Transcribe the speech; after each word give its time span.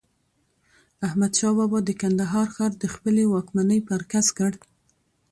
احمد 1.07 1.31
شاه 1.39 1.53
بابا 1.57 1.79
د 1.85 1.89
کندهار 2.01 2.47
ښار 2.55 2.71
د 2.77 2.85
خپلي 2.93 3.23
واکمنۍ 3.27 3.79
مرکز 3.91 4.25
کړ. 4.37 4.51